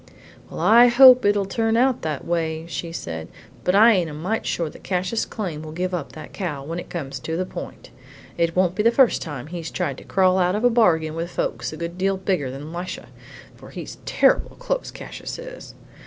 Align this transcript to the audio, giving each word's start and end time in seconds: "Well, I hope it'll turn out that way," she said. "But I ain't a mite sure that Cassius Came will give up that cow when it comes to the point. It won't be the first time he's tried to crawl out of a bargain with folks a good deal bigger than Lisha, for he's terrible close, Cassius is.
"Well, 0.49 0.59
I 0.59 0.87
hope 0.87 1.25
it'll 1.25 1.45
turn 1.45 1.77
out 1.77 2.01
that 2.01 2.25
way," 2.25 2.65
she 2.67 2.91
said. 2.91 3.27
"But 3.63 3.75
I 3.75 3.91
ain't 3.93 4.09
a 4.09 4.15
mite 4.15 4.47
sure 4.47 4.67
that 4.67 4.81
Cassius 4.81 5.27
Came 5.27 5.61
will 5.61 5.71
give 5.73 5.93
up 5.93 6.13
that 6.13 6.33
cow 6.33 6.63
when 6.63 6.79
it 6.79 6.89
comes 6.89 7.19
to 7.19 7.37
the 7.37 7.45
point. 7.45 7.91
It 8.35 8.55
won't 8.55 8.73
be 8.73 8.81
the 8.81 8.89
first 8.89 9.21
time 9.21 9.45
he's 9.45 9.69
tried 9.69 9.99
to 9.99 10.03
crawl 10.03 10.39
out 10.39 10.55
of 10.55 10.63
a 10.63 10.71
bargain 10.71 11.13
with 11.13 11.29
folks 11.29 11.71
a 11.71 11.77
good 11.77 11.99
deal 11.99 12.17
bigger 12.17 12.49
than 12.49 12.73
Lisha, 12.73 13.09
for 13.55 13.69
he's 13.69 13.99
terrible 14.07 14.55
close, 14.55 14.89
Cassius 14.89 15.37
is. 15.37 15.75